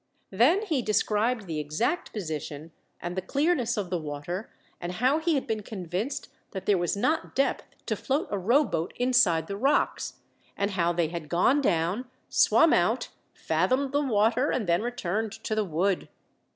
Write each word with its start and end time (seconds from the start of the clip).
Then 0.31 0.63
he 0.65 0.81
described 0.81 1.45
the 1.45 1.59
exact 1.59 2.11
position, 2.11 2.71
and 2.99 3.15
the 3.15 3.21
clearness 3.21 3.77
of 3.77 3.91
the 3.91 3.99
water, 3.99 4.51
and 4.79 4.93
how 4.93 5.19
he 5.19 5.35
had 5.35 5.45
been 5.45 5.61
convinced 5.61 6.27
that 6.53 6.65
there 6.65 6.79
was 6.79 6.97
not 6.97 7.35
depth 7.35 7.85
to 7.85 7.95
float 7.95 8.27
a 8.31 8.39
rowboat 8.39 8.93
inside 8.95 9.45
the 9.45 9.57
rocks; 9.57 10.15
and 10.57 10.71
how 10.71 10.91
they 10.91 11.09
had 11.09 11.29
gone 11.29 11.61
down, 11.61 12.09
swum 12.29 12.73
out, 12.73 13.09
fathomed 13.35 13.91
the 13.91 14.01
water, 14.01 14.49
and 14.49 14.65
then 14.65 14.81
returned 14.81 15.33
to 15.33 15.53
the 15.53 15.63
wood. 15.65 16.09